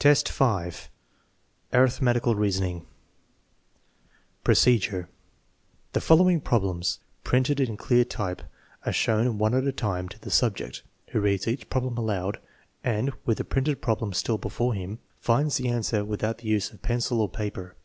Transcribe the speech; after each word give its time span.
XTV, 0.00 0.30
5. 0.30 0.88
Arithmetical 1.74 2.34
reasoning 2.34 2.86
Procedure. 4.42 5.10
The 5.92 6.00
following 6.00 6.40
problems, 6.40 7.00
printed 7.24 7.60
in 7.60 7.76
clear 7.76 8.02
type, 8.02 8.40
are 8.86 8.92
shown 8.94 9.36
one 9.36 9.52
at 9.52 9.66
a 9.66 9.72
time 9.72 10.08
to 10.08 10.18
the 10.18 10.30
subject, 10.30 10.82
who 11.08 11.20
reads 11.20 11.46
each 11.46 11.68
problem 11.68 11.98
aloud 11.98 12.40
and 12.82 13.12
(with 13.26 13.36
the 13.36 13.44
printed 13.44 13.82
problem 13.82 14.14
still 14.14 14.38
before 14.38 14.72
him) 14.72 14.98
finds 15.20 15.58
the 15.58 15.68
answer 15.68 16.06
without 16.06 16.38
the 16.38 16.48
use 16.48 16.70
of 16.70 16.80
pencil 16.80 17.20
or 17.20 17.28
paper. 17.28 17.76